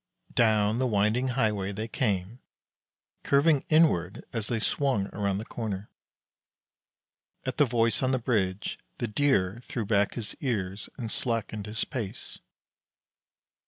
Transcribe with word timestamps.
Down 0.33 0.79
the 0.79 0.87
winding 0.87 1.27
highway 1.27 1.71
they 1.71 1.87
came, 1.87 2.39
curving 3.21 3.65
inward 3.69 4.25
as 4.33 4.47
they 4.47 4.59
swung 4.59 5.05
around 5.09 5.37
the 5.37 5.45
corner. 5.45 5.91
At 7.45 7.57
the 7.57 7.65
voice 7.65 8.01
on 8.01 8.09
the 8.09 8.17
bridge 8.17 8.79
the 8.97 9.07
Deer 9.07 9.59
threw 9.61 9.85
back 9.85 10.15
his 10.15 10.35
ears 10.41 10.89
and 10.97 11.11
slackened 11.11 11.67
his 11.67 11.83
pace. 11.85 12.39